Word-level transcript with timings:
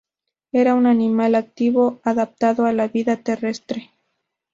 Era 0.51 0.73
un 0.73 0.87
animal 0.87 1.35
activo, 1.35 2.01
adaptado 2.03 2.65
a 2.65 2.73
la 2.73 2.87
vida 2.87 3.17
terrestre. 3.17 3.91